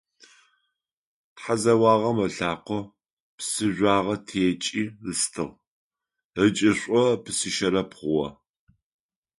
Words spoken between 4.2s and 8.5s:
текӏи ыстыгъ, ыкӏышъо псыщэрэб хъугъэ.